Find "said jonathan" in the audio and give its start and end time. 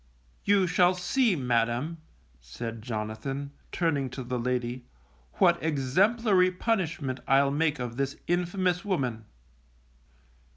2.39-3.51